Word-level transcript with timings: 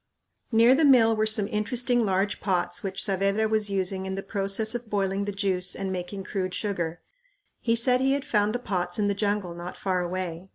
Near 0.51 0.73
the 0.73 0.83
mill 0.83 1.15
were 1.15 1.27
some 1.27 1.47
interesting 1.47 2.03
large 2.07 2.39
pots 2.41 2.81
which 2.81 3.03
Saavedra 3.03 3.47
was 3.47 3.69
using 3.69 4.07
in 4.07 4.15
the 4.15 4.23
process 4.23 4.73
of 4.73 4.89
boiling 4.89 5.25
the 5.25 5.31
juice 5.31 5.75
and 5.75 5.91
making 5.91 6.23
crude 6.23 6.55
sugar. 6.55 7.01
He 7.59 7.75
said 7.75 8.01
he 8.01 8.13
had 8.13 8.25
found 8.25 8.55
the 8.55 8.57
pots 8.57 8.97
in 8.97 9.09
the 9.09 9.13
jungle 9.13 9.53
not 9.53 9.77
far 9.77 9.99
away. 10.01 10.49